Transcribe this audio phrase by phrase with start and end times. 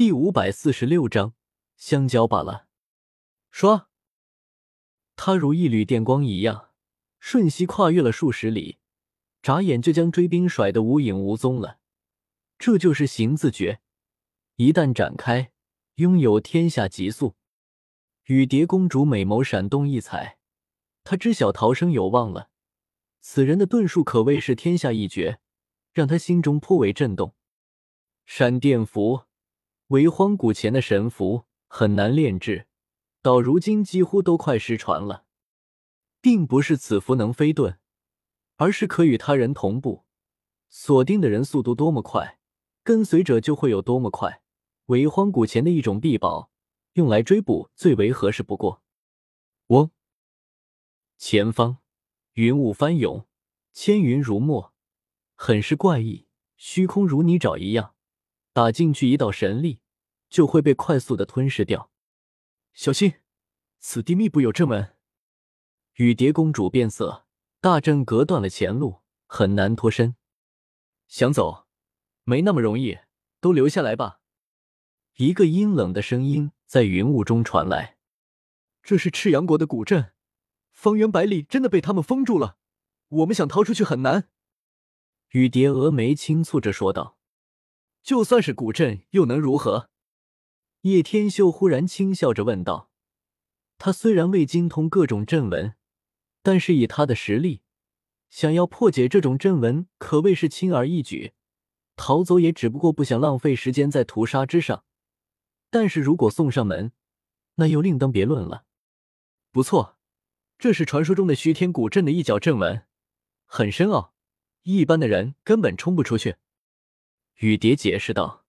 [0.00, 1.34] 第五百四十六章
[1.76, 2.68] 香蕉罢了。
[3.52, 3.88] 唰，
[5.14, 6.70] 他如一缕电光一样，
[7.18, 8.78] 瞬息跨越了数十里，
[9.42, 11.80] 眨眼就将追兵甩得无影无踪了。
[12.58, 13.82] 这就是行字诀，
[14.56, 15.52] 一旦展开，
[15.96, 17.34] 拥有天下极速。
[18.24, 20.38] 雨蝶公主美眸闪动异彩，
[21.04, 22.48] 她知晓逃生有望了。
[23.20, 25.40] 此人的遁术可谓是天下一绝，
[25.92, 27.34] 让她心中颇为震动。
[28.24, 29.24] 闪电符
[29.90, 32.66] 为荒古前的神符，很难炼制，
[33.22, 35.26] 到如今几乎都快失传了。
[36.20, 37.78] 并不是此符能飞遁，
[38.56, 40.04] 而是可与他人同步，
[40.68, 42.38] 锁定的人速度多么快，
[42.84, 44.42] 跟随者就会有多么快。
[44.86, 46.50] 为荒古前的一种臂宝。
[46.94, 48.82] 用来追捕最为合适不过。
[49.68, 49.92] 嗡！
[51.16, 51.78] 前方
[52.32, 53.28] 云雾翻涌，
[53.72, 54.74] 千云如墨，
[55.36, 56.26] 很是怪异。
[56.56, 57.94] 虚空如泥沼一样，
[58.60, 59.80] 打进去一道神力，
[60.28, 61.90] 就会被快速的吞噬掉。
[62.74, 63.14] 小心，
[63.78, 64.98] 此地密布有阵门。
[65.94, 67.24] 雨蝶公主变色，
[67.62, 70.14] 大阵隔断了前路，很难脱身。
[71.08, 71.68] 想走，
[72.24, 72.98] 没那么容易，
[73.40, 74.20] 都留下来吧。
[75.16, 76.52] 一个阴冷的声音。
[76.66, 77.96] 在云雾中传来，
[78.82, 80.12] 这是赤阳国的古镇，
[80.70, 82.58] 方圆百里真的被他们封住了，
[83.08, 84.28] 我们想逃出去很难。
[85.30, 87.16] 雨蝶峨眉轻蹙着说道
[88.02, 89.90] ：“就算是古镇又能如何？”
[90.82, 92.90] 叶天秀忽然轻笑着问道
[93.76, 95.74] ：“他虽然未精通各种阵纹，
[96.42, 97.62] 但是以他的实力，
[98.30, 101.34] 想要破解这种阵纹可谓是轻而易举，
[101.96, 104.84] 逃走也只不过不想浪费时间在屠杀之上。”
[105.72, 106.92] 但是如果送上门，
[107.56, 108.64] 那又另当别论了。
[109.52, 109.98] 不错，
[110.58, 112.86] 这是传说中的虚天古镇的一角阵纹，
[113.44, 114.14] 很深奥，
[114.62, 116.36] 一般的人根本冲不出去。
[117.40, 118.44] 雨蝶解释道：“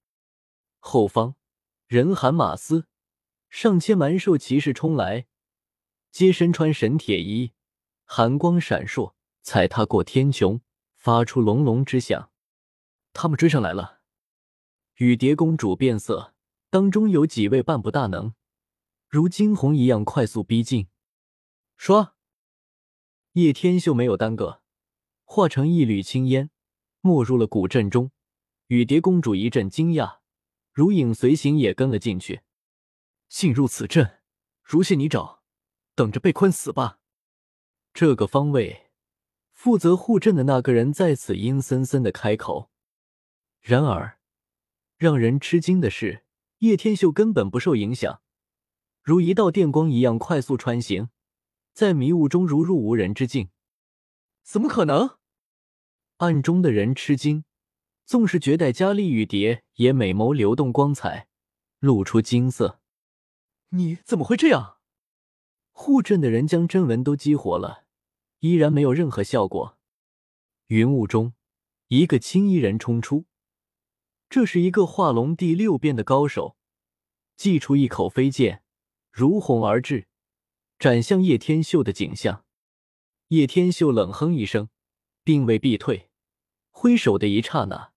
[0.79, 1.35] 后方
[1.87, 2.87] 人喊马嘶，
[3.49, 5.27] 上千蛮兽骑士冲来，
[6.11, 7.53] 皆身穿神铁衣，
[8.03, 10.59] 寒光闪烁，踩踏过天穹，
[10.97, 12.31] 发出隆隆之响。
[13.13, 14.01] 他们追上来了。”
[14.99, 16.33] 雨蝶公主变色。
[16.69, 18.33] 当中有几位半步大能，
[19.07, 20.87] 如惊鸿一样快速逼近。
[21.77, 22.11] 唰，
[23.33, 24.61] 叶天秀没有耽搁，
[25.23, 26.49] 化成一缕青烟，
[27.01, 28.11] 没入了古阵中。
[28.71, 30.19] 雨蝶公主一阵惊讶，
[30.71, 32.39] 如影随形也跟了进去。
[33.27, 34.21] 进入此阵，
[34.63, 35.39] 如陷泥沼，
[35.93, 36.99] 等着被困死吧。
[37.93, 38.89] 这个方位，
[39.51, 42.71] 负责护阵的那个人在此阴森森的开口。
[43.59, 44.19] 然而，
[44.95, 46.23] 让人吃惊的是。
[46.59, 48.21] 叶天秀根本不受影响，
[49.01, 51.09] 如一道电光一样快速穿行，
[51.73, 53.49] 在迷雾中如入无人之境。
[54.43, 55.17] 怎么可能？
[56.17, 57.43] 暗中的人吃惊，
[58.11, 61.29] 纵是绝代佳丽玉蝶也美眸流动光彩，
[61.79, 62.81] 露出金色。
[63.69, 64.79] 你怎么会这样？
[65.71, 67.85] 护阵的人将真文都激活了，
[68.39, 69.77] 依然没有任何效果。
[70.67, 71.31] 云雾中，
[71.87, 73.27] 一个青衣人冲出。
[74.29, 76.57] 这是一个化龙第六变的高手，
[77.37, 78.61] 祭出一口飞剑，
[79.09, 80.09] 如虹而至，
[80.77, 82.43] 斩向叶天秀的景象。
[83.29, 84.67] 叶天秀冷哼一声，
[85.23, 86.09] 并未避退，
[86.71, 87.90] 挥手的一刹那，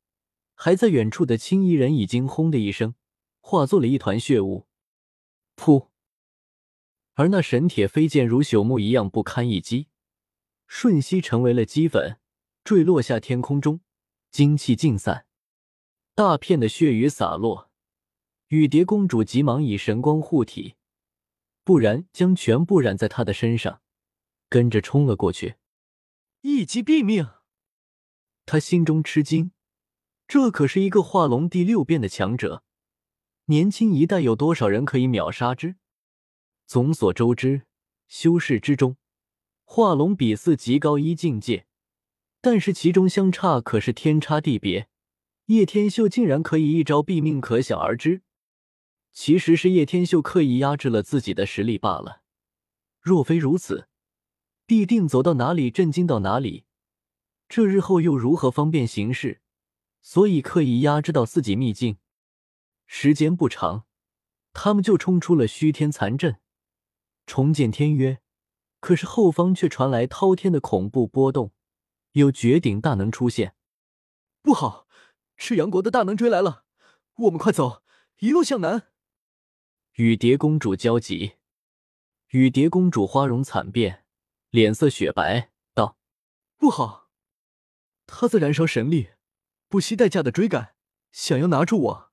[0.55, 2.95] 还在远处的青衣人已经轰的一声，
[3.41, 4.67] 化作了一团血雾。
[5.57, 5.89] 噗！
[7.15, 9.89] 而那神铁飞剑如朽木一样不堪一击，
[10.67, 12.19] 瞬息成为了齑粉，
[12.65, 13.81] 坠落下天空中，
[14.31, 15.27] 精气尽散。
[16.17, 17.71] 大片的血雨洒落，
[18.49, 20.75] 雨蝶公主急忙以神光护体，
[21.63, 23.83] 不然将全部染在她的身上，
[24.49, 25.57] 跟着冲了过去，
[26.41, 27.29] 一击毙命。
[28.47, 29.53] 她心中吃惊，
[30.27, 32.63] 这可是一个化龙第六变的强者，
[33.47, 35.77] 年轻一代有多少人可以秒杀之？
[36.67, 37.63] 众所周知，
[38.09, 38.97] 修士之中，
[39.65, 41.67] 化龙比四极高一境界，
[42.41, 44.89] 但是其中相差可是天差地别。
[45.47, 48.23] 叶天秀竟然可以一招毙命，可想而知。
[49.13, 52.23] 其实是叶天秀刻意压制了自己的实力罢了。
[52.99, 53.87] 若非如此，
[54.65, 56.65] 必定走到哪里震惊到哪里。
[57.47, 59.43] 这日后又如何方便行事？
[60.05, 61.97] 所以刻意压制到自己秘境。
[62.87, 63.87] 时间不长，
[64.53, 66.39] 他们就冲出了虚天残阵，
[67.25, 68.21] 重见天约。
[68.81, 71.53] 可是后方却传来滔天的恐怖波动，
[72.13, 73.57] 有绝顶大能出现。
[74.43, 74.87] 不好！
[75.39, 76.67] 赤阳国的大能追来了，
[77.17, 77.83] 我们快走，
[78.19, 78.89] 一路向南。
[79.95, 81.37] 雨蝶公主焦急，
[82.29, 84.05] 雨蝶公主花容惨变，
[84.51, 85.97] 脸色雪白，道
[86.59, 87.09] ：“不好，
[88.07, 89.14] 他在燃烧神力，
[89.75, 90.77] 不惜代价的追赶，
[91.11, 92.13] 想要拿住我。”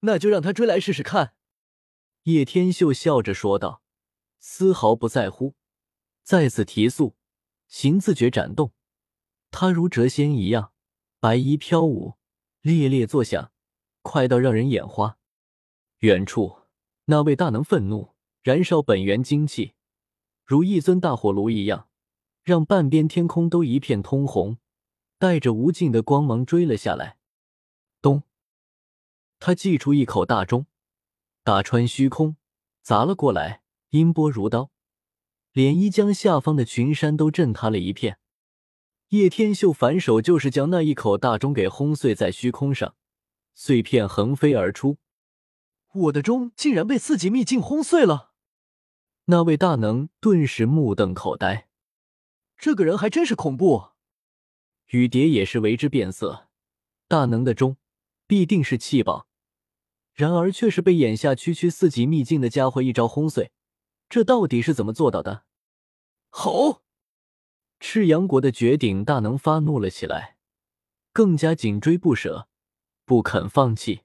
[0.00, 1.34] 那就让他追来试试看。”
[2.24, 3.82] 叶天秀笑着说道，
[4.38, 5.54] 丝毫不在乎。
[6.22, 7.16] 再次提速，
[7.66, 8.74] 行字诀展动，
[9.50, 10.74] 他如谪仙一样，
[11.18, 12.18] 白衣飘舞，
[12.60, 13.50] 猎猎作响，
[14.02, 15.16] 快到让人眼花。
[16.00, 16.58] 远处
[17.06, 19.72] 那位大能愤怒，燃烧本源精气，
[20.44, 21.88] 如一尊大火炉一样，
[22.42, 24.58] 让半边天空都一片通红，
[25.24, 27.16] 带着无尽的光芒追了下来。
[28.02, 28.24] 咚！
[29.40, 30.66] 他祭出一口大钟，
[31.42, 32.36] 打穿虚空，
[32.82, 34.70] 砸了过来，音波如刀。
[35.54, 38.18] 涟漪将下方的群山都震塌了一片，
[39.08, 42.94] 叶天秀反手就是将那一口大钟给轰碎在虚空上，
[43.54, 44.98] 碎片横飞而出。
[45.94, 48.32] 我的钟竟然被四级秘境轰碎了！
[49.24, 51.70] 那位大能顿时目瞪口呆，
[52.58, 53.93] 这个人还真是恐怖。
[54.94, 56.46] 雨蝶也是为之变色，
[57.08, 57.76] 大能的钟
[58.28, 59.26] 必定是气宝，
[60.12, 63.50] 然而却是被眼下区区四级秘境的家伙一招轰碎。
[64.08, 65.46] 这到底是怎么做到的？
[66.30, 66.84] 吼！
[67.80, 70.36] 赤阳国的绝顶大能发怒了起来，
[71.12, 72.46] 更加紧追不舍，
[73.04, 74.02] 不肯放弃。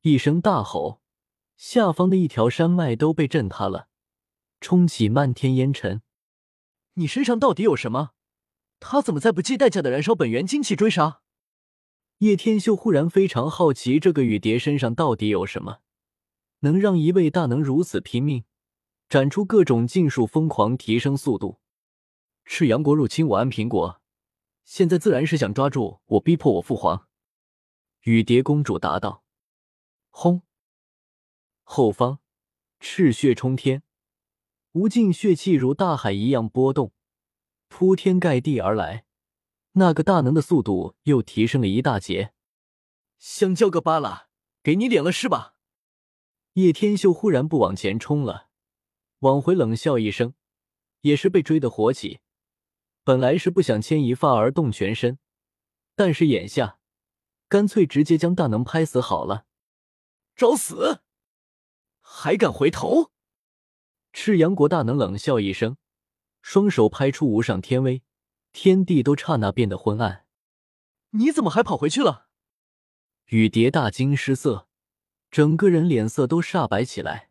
[0.00, 1.02] 一声大吼，
[1.58, 3.88] 下方的一条山脉都被震塌了，
[4.62, 6.00] 冲起漫天烟尘。
[6.94, 8.12] 你身上到底有什么？
[8.84, 11.22] 他怎么在不计代价的燃烧本源精气追杀？
[12.18, 15.78] 叶天秀忽然非常好奇，这个雨蝶身上到底有什么，
[16.60, 18.44] 能让一位大能如此拼命？
[19.08, 21.60] 展出各种禁术，疯狂提升速度。
[22.44, 24.00] 赤阳国入侵我安平国，
[24.64, 27.06] 现在自然是想抓住我，逼迫我父皇。
[28.00, 29.22] 雨蝶公主答道
[30.10, 30.42] ：“轰！”
[31.62, 32.18] 后方
[32.80, 33.84] 赤血冲天，
[34.72, 36.92] 无尽血气如大海一样波动，
[37.82, 39.06] 铺天盖地而来。
[39.72, 42.32] 那个大能的速度又提升了一大截。
[43.18, 44.28] 香蕉个巴拉，
[44.62, 45.56] 给你脸了是吧？
[46.52, 48.50] 叶天秀忽然不往前冲了。
[49.18, 50.34] 往回冷笑一声，
[51.00, 52.20] 也是被追得火起。
[53.02, 55.18] 本来是不想牵一发而动全身，
[55.96, 56.78] 但是眼下
[57.48, 59.46] 干脆直接将大能拍死好了。
[60.36, 61.00] 找死！
[62.00, 63.10] 还敢回头？
[64.12, 65.76] 赤阳国大能冷笑一声，
[66.42, 68.02] 双手拍出无上天威，
[68.52, 70.26] 天地都刹那变得昏暗。
[71.10, 72.26] 你怎么还跑回去了？
[73.26, 74.68] 雨蝶大惊失色，
[75.30, 77.30] 整个人脸色都煞白起来。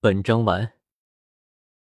[0.00, 0.73] 本章完。